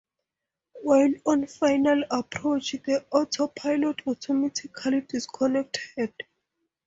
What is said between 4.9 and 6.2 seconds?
disconnected.